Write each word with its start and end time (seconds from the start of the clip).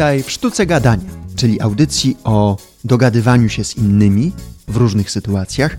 Witaj 0.00 0.22
w 0.22 0.30
Sztuce 0.30 0.66
Gadania, 0.66 1.10
czyli 1.36 1.60
audycji 1.60 2.16
o 2.24 2.56
dogadywaniu 2.84 3.48
się 3.48 3.64
z 3.64 3.76
innymi 3.76 4.32
w 4.68 4.76
różnych 4.76 5.10
sytuacjach, 5.10 5.76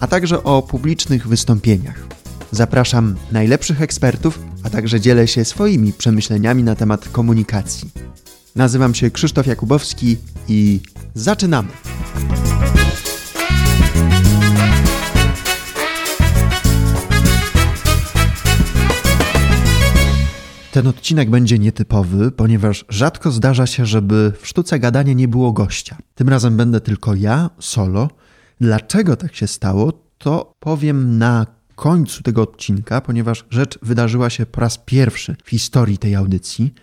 a 0.00 0.06
także 0.06 0.42
o 0.42 0.62
publicznych 0.62 1.28
wystąpieniach. 1.28 2.06
Zapraszam 2.50 3.16
najlepszych 3.32 3.82
ekspertów, 3.82 4.38
a 4.64 4.70
także 4.70 5.00
dzielę 5.00 5.28
się 5.28 5.44
swoimi 5.44 5.92
przemyśleniami 5.92 6.62
na 6.62 6.74
temat 6.74 7.08
komunikacji. 7.08 7.90
Nazywam 8.56 8.94
się 8.94 9.10
Krzysztof 9.10 9.46
Jakubowski 9.46 10.16
i 10.48 10.80
zaczynamy! 11.14 11.68
Ten 20.78 20.86
odcinek 20.86 21.30
będzie 21.30 21.58
nietypowy, 21.58 22.30
ponieważ 22.30 22.84
rzadko 22.88 23.30
zdarza 23.30 23.66
się, 23.66 23.86
żeby 23.86 24.32
w 24.40 24.46
sztuce 24.46 24.78
gadania 24.78 25.12
nie 25.12 25.28
było 25.28 25.52
gościa. 25.52 25.96
Tym 26.14 26.28
razem 26.28 26.56
będę 26.56 26.80
tylko 26.80 27.14
ja, 27.14 27.50
solo. 27.58 28.08
Dlaczego 28.60 29.16
tak 29.16 29.34
się 29.34 29.46
stało, 29.46 29.92
to 30.18 30.54
powiem 30.60 31.18
na 31.18 31.46
końcu 31.74 32.22
tego 32.22 32.42
odcinka, 32.42 33.00
ponieważ 33.00 33.44
rzecz 33.50 33.78
wydarzyła 33.82 34.30
się 34.30 34.46
po 34.46 34.60
raz 34.60 34.78
pierwszy 34.78 35.36
w 35.44 35.50
historii 35.50 35.98
tej 35.98 36.14
audycji, 36.14 36.74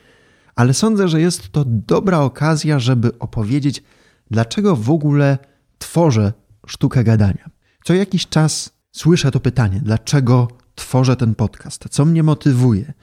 ale 0.55 0.73
sądzę, 0.73 1.07
że 1.07 1.21
jest 1.21 1.51
to 1.51 1.63
dobra 1.67 2.19
okazja, 2.19 2.79
żeby 2.79 3.19
opowiedzieć, 3.19 3.83
dlaczego 4.31 4.75
w 4.75 4.89
ogóle 4.89 5.37
tworzę 5.77 6.33
sztukę 6.67 7.03
gadania. 7.03 7.49
Co 7.83 7.93
jakiś 7.93 8.27
czas 8.27 8.69
słyszę 8.91 9.31
to 9.31 9.39
pytanie, 9.39 9.81
dlaczego 9.83 10.47
tworzę 10.75 11.15
ten 11.15 11.35
podcast, 11.35 11.85
co 11.89 12.05
mnie 12.05 12.23
motywuje, 12.23 12.93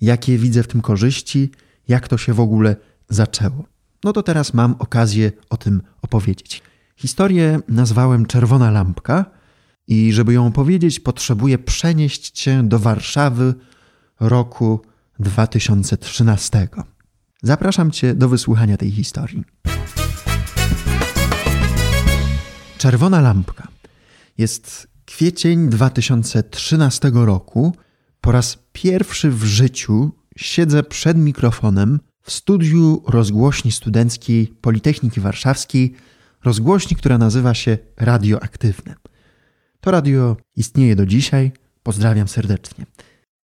jakie 0.00 0.38
widzę 0.38 0.62
w 0.62 0.68
tym 0.68 0.80
korzyści, 0.80 1.50
jak 1.88 2.08
to 2.08 2.18
się 2.18 2.34
w 2.34 2.40
ogóle 2.40 2.76
zaczęło. 3.08 3.64
No 4.04 4.12
to 4.12 4.22
teraz 4.22 4.54
mam 4.54 4.74
okazję 4.78 5.32
o 5.50 5.56
tym 5.56 5.82
opowiedzieć. 6.02 6.62
Historię 6.96 7.60
nazwałem 7.68 8.26
Czerwona 8.26 8.70
Lampka 8.70 9.24
i 9.88 10.12
żeby 10.12 10.32
ją 10.32 10.46
opowiedzieć, 10.46 11.00
potrzebuję 11.00 11.58
przenieść 11.58 12.40
się 12.40 12.68
do 12.68 12.78
Warszawy 12.78 13.54
roku 14.20 14.80
2013. 15.18 16.68
Zapraszam 17.42 17.90
Cię 17.90 18.14
do 18.14 18.28
wysłuchania 18.28 18.76
tej 18.76 18.90
historii. 18.90 19.44
Czerwona 22.78 23.20
Lampka 23.20 23.68
jest 24.38 24.88
kwiecień 25.06 25.68
2013 25.68 27.10
roku 27.14 27.72
po 28.20 28.32
raz 28.32 28.58
pierwszy 28.72 29.30
w 29.30 29.44
życiu 29.44 30.12
siedzę 30.36 30.82
przed 30.82 31.18
mikrofonem 31.18 32.00
w 32.22 32.32
studiu 32.32 33.02
rozgłośni 33.06 33.72
studenckiej 33.72 34.46
Politechniki 34.60 35.20
Warszawskiej, 35.20 35.94
rozgłośni, 36.44 36.96
która 36.96 37.18
nazywa 37.18 37.54
się 37.54 37.78
Radioaktywne. 37.96 38.94
To 39.80 39.90
radio 39.90 40.36
istnieje 40.56 40.96
do 40.96 41.06
dzisiaj. 41.06 41.52
Pozdrawiam 41.82 42.28
serdecznie. 42.28 42.86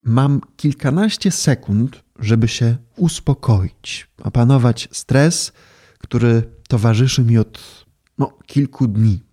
Mam 0.03 0.41
kilkanaście 0.55 1.31
sekund, 1.31 2.03
żeby 2.19 2.47
się 2.47 2.77
uspokoić, 2.95 4.07
opanować 4.23 4.89
stres, 4.91 5.51
który 5.97 6.43
towarzyszy 6.67 7.23
mi 7.23 7.37
od 7.37 7.85
no, 8.17 8.37
kilku 8.45 8.87
dni. 8.87 9.23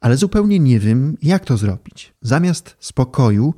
Ale 0.00 0.16
zupełnie 0.16 0.58
nie 0.58 0.80
wiem, 0.80 1.16
jak 1.22 1.44
to 1.44 1.56
zrobić. 1.56 2.12
Zamiast 2.22 2.76
spokoju 2.80 3.54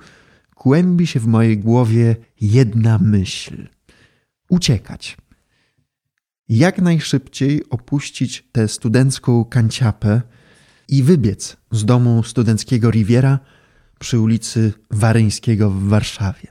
kłębi 0.63 1.07
się 1.07 1.21
w 1.21 1.27
mojej 1.27 1.59
głowie 1.59 2.17
jedna 2.41 2.99
myśl: 2.99 3.69
uciekać. 4.51 5.17
Jak 6.49 6.79
najszybciej 6.79 7.69
opuścić 7.71 8.49
tę 8.53 8.69
studencką 8.69 9.45
kanciapę 9.45 10.23
i 10.89 11.03
wybiec 11.03 11.57
z 11.71 11.85
domu 11.85 12.23
studenckiego 12.23 12.91
Riviera 12.91 13.39
przy 13.99 14.21
ulicy 14.21 14.73
Waryńskiego 14.91 15.71
w 15.71 15.89
Warszawie. 15.89 16.49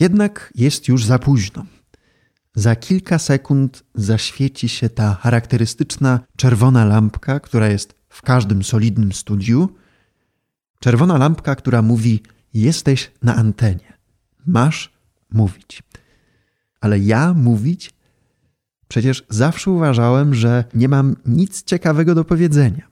Jednak 0.00 0.52
jest 0.54 0.88
już 0.88 1.04
za 1.04 1.18
późno. 1.18 1.66
Za 2.54 2.76
kilka 2.76 3.18
sekund 3.18 3.84
zaświeci 3.94 4.68
się 4.68 4.88
ta 4.88 5.14
charakterystyczna 5.14 6.20
czerwona 6.36 6.84
lampka, 6.84 7.40
która 7.40 7.68
jest 7.68 7.94
w 8.08 8.22
każdym 8.22 8.62
solidnym 8.62 9.12
studiu. 9.12 9.68
Czerwona 10.80 11.18
lampka, 11.18 11.54
która 11.54 11.82
mówi: 11.82 12.22
Jesteś 12.54 13.12
na 13.22 13.36
antenie. 13.36 13.92
Masz 14.46 14.92
mówić. 15.30 15.82
Ale 16.80 16.98
ja 16.98 17.34
mówić? 17.34 17.94
Przecież 18.88 19.24
zawsze 19.28 19.70
uważałem, 19.70 20.34
że 20.34 20.64
nie 20.74 20.88
mam 20.88 21.16
nic 21.26 21.62
ciekawego 21.62 22.14
do 22.14 22.24
powiedzenia. 22.24 22.88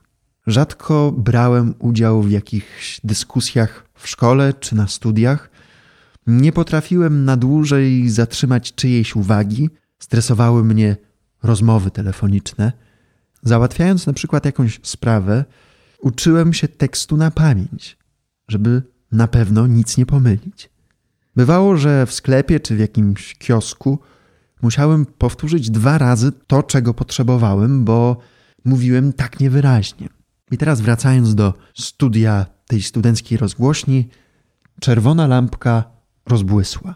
Rzadko 0.46 1.12
brałem 1.12 1.74
udział 1.78 2.22
w 2.22 2.30
jakichś 2.30 3.00
dyskusjach 3.04 3.86
w 3.94 4.08
szkole 4.08 4.54
czy 4.54 4.74
na 4.74 4.88
studiach. 4.88 5.50
Nie 6.26 6.52
potrafiłem 6.52 7.24
na 7.24 7.36
dłużej 7.36 8.08
zatrzymać 8.08 8.74
czyjejś 8.74 9.16
uwagi. 9.16 9.70
Stresowały 9.98 10.64
mnie 10.64 10.96
rozmowy 11.42 11.90
telefoniczne. 11.90 12.72
Załatwiając 13.42 14.06
na 14.06 14.12
przykład 14.12 14.44
jakąś 14.44 14.80
sprawę, 14.82 15.44
uczyłem 16.00 16.52
się 16.52 16.68
tekstu 16.68 17.16
na 17.16 17.30
pamięć, 17.30 17.98
żeby 18.48 18.82
na 19.12 19.28
pewno 19.28 19.66
nic 19.66 19.96
nie 19.96 20.06
pomylić. 20.06 20.70
Bywało, 21.36 21.76
że 21.76 22.06
w 22.06 22.12
sklepie 22.12 22.60
czy 22.60 22.76
w 22.76 22.78
jakimś 22.78 23.34
kiosku 23.34 23.98
musiałem 24.62 25.06
powtórzyć 25.06 25.70
dwa 25.70 25.98
razy 25.98 26.32
to, 26.46 26.62
czego 26.62 26.94
potrzebowałem, 26.94 27.84
bo 27.84 28.16
mówiłem 28.64 29.12
tak 29.12 29.40
niewyraźnie. 29.40 30.08
I 30.50 30.58
teraz 30.58 30.80
wracając 30.80 31.34
do 31.34 31.54
studia 31.74 32.46
tej 32.66 32.82
studenckiej 32.82 33.38
rozgłośni, 33.38 34.08
czerwona 34.80 35.26
lampka 35.26 35.84
rozbłysła. 36.26 36.94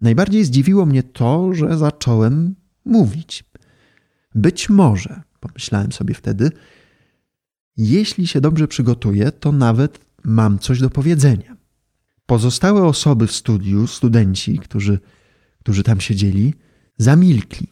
Najbardziej 0.00 0.44
zdziwiło 0.44 0.86
mnie 0.86 1.02
to, 1.02 1.54
że 1.54 1.78
zacząłem 1.78 2.54
mówić. 2.84 3.44
Być 4.34 4.70
może, 4.70 5.22
pomyślałem 5.40 5.92
sobie 5.92 6.14
wtedy, 6.14 6.50
jeśli 7.76 8.26
się 8.26 8.40
dobrze 8.40 8.68
przygotuję, 8.68 9.32
to 9.32 9.52
nawet 9.52 10.05
mam 10.26 10.58
coś 10.58 10.80
do 10.80 10.90
powiedzenia. 10.90 11.56
Pozostałe 12.26 12.84
osoby 12.84 13.26
w 13.26 13.32
studiu, 13.32 13.86
studenci, 13.86 14.58
którzy, 14.58 14.98
którzy 15.60 15.82
tam 15.82 16.00
siedzieli, 16.00 16.54
zamilkli. 16.98 17.68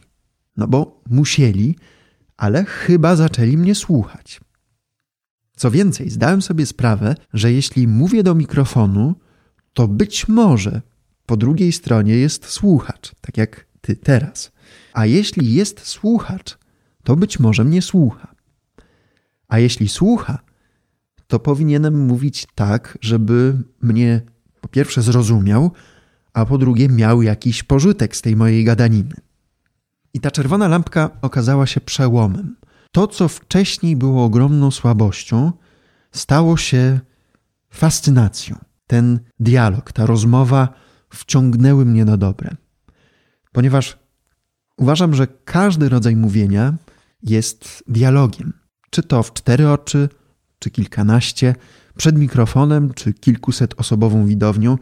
No 0.57 0.67
bo 0.67 1.03
musieli, 1.09 1.75
ale 2.37 2.65
chyba 2.65 3.15
zaczęli 3.15 3.57
mnie 3.57 3.75
słuchać. 3.75 4.41
Co 5.55 5.71
więcej, 5.71 6.09
zdałem 6.09 6.41
sobie 6.41 6.65
sprawę, 6.65 7.15
że 7.33 7.53
jeśli 7.53 7.87
mówię 7.87 8.23
do 8.23 8.35
mikrofonu, 8.35 9.15
to 9.73 9.87
być 9.87 10.27
może 10.27 10.81
po 11.25 11.37
drugiej 11.37 11.71
stronie 11.71 12.15
jest 12.15 12.45
słuchacz, 12.45 13.11
tak 13.21 13.37
jak 13.37 13.67
ty 13.81 13.95
teraz. 13.95 14.51
A 14.93 15.05
jeśli 15.05 15.53
jest 15.53 15.79
słuchacz, 15.79 16.57
to 17.03 17.15
być 17.15 17.39
może 17.39 17.63
mnie 17.63 17.81
słucha. 17.81 18.35
A 19.47 19.59
jeśli 19.59 19.89
słucha, 19.89 20.39
to 21.27 21.39
powinienem 21.39 22.05
mówić 22.05 22.47
tak, 22.55 22.97
żeby 23.01 23.57
mnie 23.81 24.21
po 24.61 24.67
pierwsze 24.67 25.01
zrozumiał, 25.01 25.71
a 26.33 26.45
po 26.45 26.57
drugie 26.57 26.89
miał 26.89 27.21
jakiś 27.21 27.63
pożytek 27.63 28.15
z 28.15 28.21
tej 28.21 28.35
mojej 28.35 28.63
gadaniny. 28.63 29.15
I 30.13 30.19
ta 30.19 30.31
czerwona 30.31 30.67
lampka 30.67 31.09
okazała 31.21 31.65
się 31.65 31.81
przełomem. 31.81 32.55
To, 32.91 33.07
co 33.07 33.27
wcześniej 33.27 33.95
było 33.95 34.25
ogromną 34.25 34.71
słabością, 34.71 35.51
stało 36.11 36.57
się 36.57 36.99
fascynacją. 37.69 38.55
Ten 38.87 39.19
dialog, 39.39 39.91
ta 39.91 40.05
rozmowa 40.05 40.73
wciągnęły 41.09 41.85
mnie 41.85 42.05
na 42.05 42.17
dobre. 42.17 42.55
Ponieważ 43.51 43.97
uważam, 44.77 45.13
że 45.13 45.27
każdy 45.45 45.89
rodzaj 45.89 46.15
mówienia 46.15 46.73
jest 47.23 47.83
dialogiem. 47.87 48.53
Czy 48.89 49.03
to 49.03 49.23
w 49.23 49.33
cztery 49.33 49.69
oczy, 49.69 50.09
czy 50.65 50.71
kilkanaście, 50.71 51.55
przed 51.97 52.17
mikrofonem, 52.17 52.93
czy 52.93 53.13
kilkuset 53.13 53.73
osobową 53.77 54.25
widownią, 54.25 54.77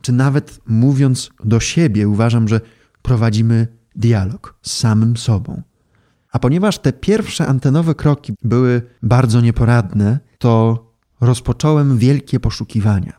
czy 0.00 0.12
nawet 0.12 0.60
mówiąc 0.66 1.30
do 1.44 1.60
siebie, 1.60 2.08
uważam, 2.08 2.48
że 2.48 2.60
prowadzimy 3.02 3.68
dialog 3.96 4.58
z 4.62 4.72
samym 4.72 5.16
sobą. 5.16 5.62
A 6.32 6.38
ponieważ 6.38 6.78
te 6.78 6.92
pierwsze 6.92 7.46
antenowe 7.46 7.94
kroki 7.94 8.32
były 8.42 8.82
bardzo 9.02 9.40
nieporadne, 9.40 10.18
to 10.38 10.84
rozpocząłem 11.20 11.98
wielkie 11.98 12.40
poszukiwania. 12.40 13.12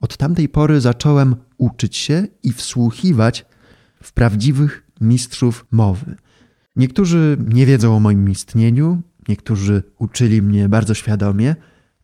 Od 0.00 0.16
tamtej 0.16 0.48
pory 0.48 0.80
zacząłem 0.80 1.36
uczyć 1.58 1.96
się 1.96 2.26
i 2.42 2.52
wsłuchiwać 2.52 3.46
w 4.02 4.12
prawdziwych 4.12 4.86
mistrzów 5.00 5.66
mowy. 5.70 6.16
Niektórzy 6.76 7.36
nie 7.54 7.66
wiedzą 7.66 7.96
o 7.96 8.00
moim 8.00 8.30
istnieniu, 8.30 9.02
niektórzy 9.28 9.82
uczyli 9.98 10.42
mnie 10.42 10.68
bardzo 10.68 10.94
świadomie, 10.94 11.56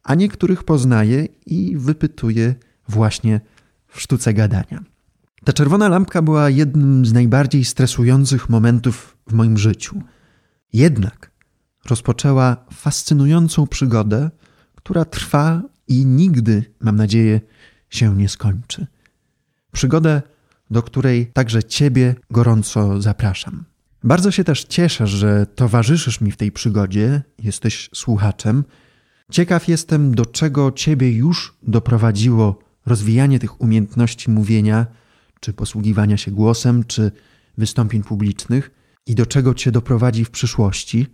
a 0.02 0.14
niektórych 0.14 0.64
poznaję 0.64 1.26
i 1.46 1.76
wypytuję 1.76 2.54
właśnie 2.88 3.40
w 3.88 4.00
sztuce 4.00 4.34
gadania. 4.34 4.84
Ta 5.44 5.52
czerwona 5.52 5.88
lampka 5.88 6.22
była 6.22 6.50
jednym 6.50 7.06
z 7.06 7.12
najbardziej 7.12 7.64
stresujących 7.64 8.48
momentów 8.48 9.16
w 9.26 9.32
moim 9.32 9.58
życiu. 9.58 10.02
Jednak 10.72 11.30
rozpoczęła 11.84 12.56
fascynującą 12.72 13.66
przygodę, 13.66 14.30
która 14.74 15.04
trwa 15.04 15.62
i 15.88 16.06
nigdy, 16.06 16.64
mam 16.80 16.96
nadzieję, 16.96 17.40
się 17.90 18.16
nie 18.16 18.28
skończy. 18.28 18.86
Przygodę, 19.72 20.22
do 20.70 20.82
której 20.82 21.26
także 21.26 21.64
Ciebie 21.64 22.14
gorąco 22.30 23.00
zapraszam. 23.02 23.64
Bardzo 24.04 24.30
się 24.30 24.44
też 24.44 24.64
cieszę, 24.64 25.06
że 25.06 25.46
towarzyszysz 25.46 26.20
mi 26.20 26.32
w 26.32 26.36
tej 26.36 26.52
przygodzie, 26.52 27.22
jesteś 27.38 27.90
słuchaczem. 27.94 28.64
Ciekaw 29.30 29.68
jestem, 29.68 30.14
do 30.14 30.26
czego 30.26 30.72
Ciebie 30.72 31.12
już 31.12 31.56
doprowadziło 31.62 32.58
rozwijanie 32.86 33.38
tych 33.38 33.60
umiejętności 33.60 34.30
mówienia, 34.30 34.86
czy 35.40 35.52
posługiwania 35.52 36.16
się 36.16 36.30
głosem, 36.30 36.84
czy 36.84 37.12
wystąpień 37.58 38.02
publicznych 38.02 38.70
i 39.06 39.14
do 39.14 39.26
czego 39.26 39.54
Cię 39.54 39.72
doprowadzi 39.72 40.24
w 40.24 40.30
przyszłości. 40.30 41.06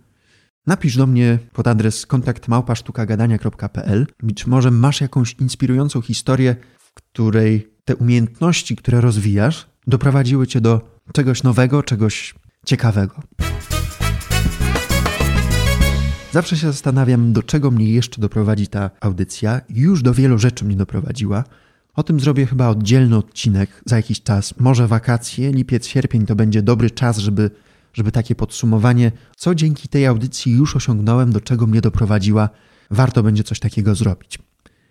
Napisz 0.67 0.97
do 0.97 1.07
mnie 1.07 1.39
pod 1.53 1.67
adres 1.67 2.05
kontaktmałpasztukagadania.pl. 2.05 4.07
Być 4.23 4.47
może 4.47 4.71
masz 4.71 5.01
jakąś 5.01 5.33
inspirującą 5.33 6.01
historię, 6.01 6.55
w 6.79 6.93
której 6.93 7.69
te 7.85 7.95
umiejętności, 7.95 8.75
które 8.75 9.01
rozwijasz, 9.01 9.67
doprowadziły 9.87 10.47
cię 10.47 10.61
do 10.61 10.81
czegoś 11.13 11.43
nowego, 11.43 11.83
czegoś 11.83 12.35
ciekawego. 12.65 13.15
Zawsze 16.31 16.57
się 16.57 16.67
zastanawiam, 16.67 17.33
do 17.33 17.43
czego 17.43 17.71
mnie 17.71 17.89
jeszcze 17.89 18.21
doprowadzi 18.21 18.67
ta 18.67 18.91
audycja. 19.01 19.61
Już 19.69 20.01
do 20.01 20.13
wielu 20.13 20.37
rzeczy 20.37 20.65
mnie 20.65 20.75
doprowadziła. 20.75 21.43
O 21.95 22.03
tym 22.03 22.19
zrobię 22.19 22.45
chyba 22.45 22.67
oddzielny 22.67 23.17
odcinek 23.17 23.81
za 23.85 23.95
jakiś 23.95 24.23
czas. 24.23 24.53
Może 24.59 24.87
wakacje, 24.87 25.51
lipiec, 25.51 25.87
sierpień 25.87 26.25
to 26.25 26.35
będzie 26.35 26.61
dobry 26.61 26.91
czas, 26.91 27.17
żeby, 27.17 27.51
żeby 27.93 28.11
takie 28.11 28.35
podsumowanie, 28.35 29.11
co 29.35 29.55
dzięki 29.55 29.87
tej 29.87 30.05
audycji 30.05 30.51
już 30.51 30.75
osiągnąłem, 30.75 31.31
do 31.31 31.41
czego 31.41 31.67
mnie 31.67 31.81
doprowadziła. 31.81 32.49
Warto 32.91 33.23
będzie 33.23 33.43
coś 33.43 33.59
takiego 33.59 33.95
zrobić. 33.95 34.39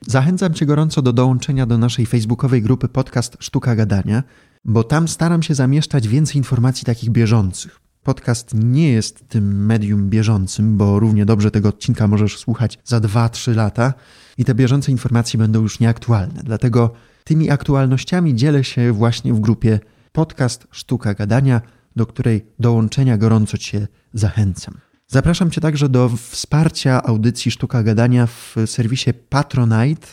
Zachęcam 0.06 0.54
Cię 0.54 0.66
gorąco 0.66 1.02
do 1.02 1.12
dołączenia 1.12 1.66
do 1.66 1.78
naszej 1.78 2.06
facebookowej 2.06 2.62
grupy 2.62 2.88
podcast 2.88 3.36
Sztuka 3.40 3.76
Gadania, 3.76 4.22
bo 4.64 4.84
tam 4.84 5.08
staram 5.08 5.42
się 5.42 5.54
zamieszczać 5.54 6.08
więcej 6.08 6.36
informacji 6.36 6.84
takich 6.84 7.10
bieżących. 7.10 7.80
Podcast 8.02 8.54
nie 8.54 8.88
jest 8.88 9.28
tym 9.28 9.66
medium 9.66 10.10
bieżącym, 10.10 10.76
bo 10.76 10.98
równie 11.00 11.26
dobrze 11.26 11.50
tego 11.50 11.68
odcinka 11.68 12.08
możesz 12.08 12.38
słuchać 12.38 12.78
za 12.84 13.00
2-3 13.00 13.56
lata 13.56 13.94
i 14.38 14.44
te 14.44 14.54
bieżące 14.54 14.92
informacje 14.92 15.38
będą 15.38 15.62
już 15.62 15.80
nieaktualne. 15.80 16.42
Dlatego 16.44 16.92
tymi 17.24 17.50
aktualnościami 17.50 18.34
dzielę 18.34 18.64
się 18.64 18.92
właśnie 18.92 19.34
w 19.34 19.40
grupie 19.40 19.80
Podcast 20.12 20.66
Sztuka 20.70 21.14
Gadania, 21.14 21.60
do 21.96 22.06
której 22.06 22.46
dołączenia 22.58 23.18
gorąco 23.18 23.58
Cię 23.58 23.88
zachęcam. 24.12 24.74
Zapraszam 25.06 25.50
Cię 25.50 25.60
także 25.60 25.88
do 25.88 26.08
wsparcia 26.08 27.02
audycji 27.02 27.50
Sztuka 27.50 27.82
Gadania 27.82 28.26
w 28.26 28.54
serwisie 28.66 29.10
Patronite, 29.28 30.06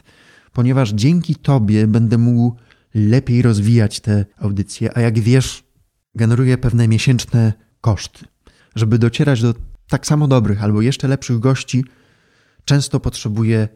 ponieważ 0.53 0.94
dzięki 0.94 1.36
Tobie 1.36 1.88
będę 1.88 2.18
mógł 2.18 2.56
lepiej 2.93 3.41
rozwijać 3.41 3.99
te 3.99 4.25
audycje, 4.38 4.97
a 4.97 5.01
jak 5.01 5.19
wiesz, 5.19 5.63
generuję 6.15 6.57
pewne 6.57 6.88
miesięczne 6.88 7.53
koszty. 7.81 8.25
Żeby 8.75 8.99
docierać 8.99 9.41
do 9.41 9.53
tak 9.89 10.07
samo 10.07 10.27
dobrych 10.27 10.63
albo 10.63 10.81
jeszcze 10.81 11.07
lepszych 11.07 11.39
gości, 11.39 11.85
często 12.65 12.99
potrzebuję 12.99 13.67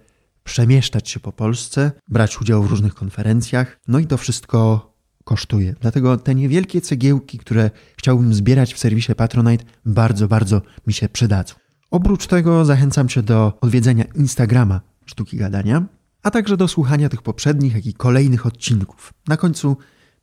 przemieszczać 0.44 1.10
się 1.10 1.20
po 1.20 1.32
Polsce, 1.32 1.92
brać 2.08 2.42
udział 2.42 2.64
w 2.64 2.70
różnych 2.70 2.96
konferencjach, 2.96 3.80
no 3.88 4.00
i 4.00 4.08
to 4.08 4.18
wszystko 4.18 4.92
kosztuje. 5.24 5.76
Dlatego 5.82 6.18
te 6.18 6.36
niewielkie 6.36 6.82
cegiełki, 6.82 7.38
które 7.38 7.72
chciałbym 7.98 8.34
zbierać 8.34 8.74
w 8.74 8.80
serwisie 8.80 9.16
Patronite, 9.16 9.66
bardzo, 9.86 10.28
bardzo 10.28 10.62
mi 10.88 10.94
się 10.94 11.10
przydadzą. 11.10 11.56
Oprócz 11.92 12.28
tego 12.28 12.66
zachęcam 12.66 13.08
Cię 13.08 13.24
do 13.24 13.58
odwiedzenia 13.62 14.04
Instagrama 14.16 14.82
Sztuki 15.06 15.38
Gadania, 15.38 15.86
a 16.26 16.32
także 16.32 16.58
do 16.58 16.68
słuchania 16.68 17.10
tych 17.10 17.22
poprzednich, 17.22 17.74
jak 17.74 17.86
i 17.86 17.94
kolejnych 17.94 18.46
odcinków. 18.46 19.14
Na 19.28 19.38
końcu 19.38 19.78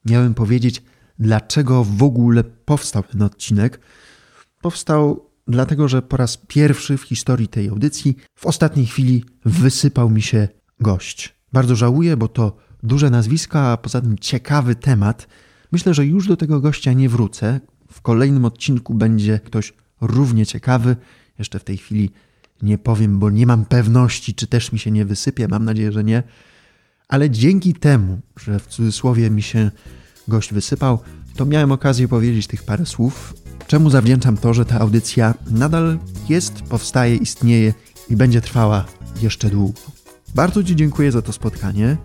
miałem 0.04 0.34
powiedzieć, 0.34 0.82
dlaczego 1.18 1.84
w 1.84 2.02
ogóle 2.02 2.44
powstał 2.44 3.02
ten 3.02 3.22
odcinek. 3.22 3.80
Powstał 4.60 5.30
dlatego, 5.48 5.88
że 5.88 6.02
po 6.02 6.16
raz 6.16 6.36
pierwszy 6.36 6.98
w 6.98 7.02
historii 7.02 7.48
tej 7.48 7.68
audycji 7.68 8.16
w 8.34 8.46
ostatniej 8.46 8.86
chwili 8.86 9.24
wysypał 9.44 10.10
mi 10.10 10.22
się 10.22 10.48
gość. 10.80 11.34
Bardzo 11.52 11.76
żałuję, 11.76 12.16
bo 12.16 12.28
to 12.28 12.56
duże 12.82 13.10
nazwisko, 13.10 13.72
a 13.72 13.76
poza 13.76 14.00
tym 14.00 14.18
ciekawy 14.18 14.74
temat. 14.74 15.28
Myślę, 15.72 15.94
że 15.94 16.06
już 16.06 16.28
do 16.28 16.36
tego 16.36 16.60
gościa 16.60 16.92
nie 16.92 17.08
wrócę. 17.08 17.60
W 17.92 18.00
kolejnym 18.00 18.44
odcinku 18.44 18.94
będzie 18.94 19.40
ktoś 19.44 19.74
równie 20.00 20.46
ciekawy. 20.46 20.96
Jeszcze 21.38 21.58
w 21.58 21.64
tej 21.64 21.76
chwili 21.76 22.10
nie 22.62 22.78
powiem, 22.78 23.18
bo 23.18 23.30
nie 23.30 23.46
mam 23.46 23.64
pewności, 23.64 24.34
czy 24.34 24.46
też 24.46 24.72
mi 24.72 24.78
się 24.78 24.90
nie 24.90 25.04
wysypie. 25.04 25.48
Mam 25.48 25.64
nadzieję, 25.64 25.92
że 25.92 26.04
nie. 26.04 26.22
Ale 27.08 27.30
dzięki 27.30 27.74
temu, 27.74 28.20
że 28.36 28.58
w 28.58 28.66
cudzysłowie 28.66 29.30
mi 29.30 29.42
się 29.42 29.70
gość 30.28 30.52
wysypał, 30.52 30.98
to 31.36 31.46
miałem 31.46 31.72
okazję 31.72 32.08
powiedzieć 32.08 32.46
tych 32.46 32.62
parę 32.62 32.86
słów, 32.86 33.34
czemu 33.66 33.90
zawdzięczam 33.90 34.36
to, 34.36 34.54
że 34.54 34.64
ta 34.64 34.80
audycja 34.80 35.34
nadal 35.50 35.98
jest, 36.28 36.62
powstaje, 36.62 37.16
istnieje 37.16 37.74
i 38.10 38.16
będzie 38.16 38.40
trwała 38.40 38.84
jeszcze 39.22 39.50
długo. 39.50 39.80
Bardzo 40.34 40.64
Ci 40.64 40.76
dziękuję 40.76 41.12
za 41.12 41.22
to 41.22 41.32
spotkanie. 41.32 41.96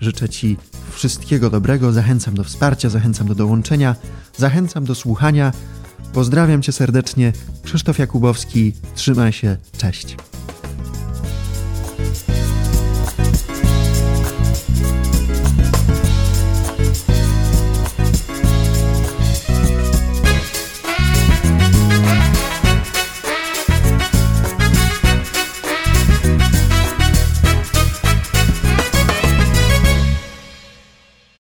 Życzę 0.00 0.28
Ci 0.28 0.56
wszystkiego 0.90 1.50
dobrego, 1.50 1.92
zachęcam 1.92 2.34
do 2.34 2.44
wsparcia, 2.44 2.88
zachęcam 2.88 3.26
do 3.26 3.34
dołączenia, 3.34 3.96
zachęcam 4.36 4.84
do 4.84 4.94
słuchania. 4.94 5.52
Pozdrawiam 6.12 6.62
Cię 6.62 6.72
serdecznie. 6.72 7.32
Krzysztof 7.62 7.98
Jakubowski, 7.98 8.72
trzymaj 8.94 9.32
się, 9.32 9.56
cześć. 9.78 10.16